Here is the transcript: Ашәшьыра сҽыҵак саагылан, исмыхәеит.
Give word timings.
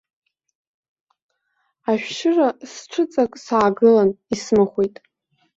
Ашәшьыра 1.91 2.47
сҽыҵак 2.71 3.31
саагылан, 3.43 4.09
исмыхәеит. 4.33 4.95